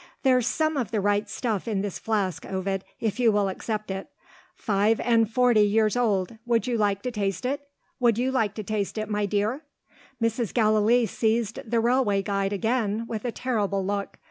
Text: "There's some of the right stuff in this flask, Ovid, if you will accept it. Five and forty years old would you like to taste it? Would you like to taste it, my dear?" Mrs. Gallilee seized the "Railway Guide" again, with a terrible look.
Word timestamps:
"There's 0.23 0.47
some 0.47 0.77
of 0.77 0.89
the 0.89 0.99
right 0.99 1.29
stuff 1.29 1.67
in 1.67 1.81
this 1.83 1.99
flask, 1.99 2.43
Ovid, 2.47 2.83
if 2.99 3.19
you 3.19 3.31
will 3.31 3.49
accept 3.49 3.91
it. 3.91 4.07
Five 4.55 4.99
and 4.99 5.29
forty 5.31 5.61
years 5.61 5.95
old 5.95 6.39
would 6.43 6.65
you 6.65 6.75
like 6.75 7.03
to 7.03 7.11
taste 7.11 7.45
it? 7.45 7.67
Would 7.99 8.17
you 8.17 8.31
like 8.31 8.55
to 8.55 8.63
taste 8.63 8.97
it, 8.97 9.09
my 9.11 9.27
dear?" 9.27 9.61
Mrs. 10.19 10.55
Gallilee 10.55 11.05
seized 11.05 11.59
the 11.69 11.79
"Railway 11.79 12.23
Guide" 12.23 12.51
again, 12.51 13.05
with 13.07 13.25
a 13.25 13.31
terrible 13.31 13.85
look. 13.85 14.17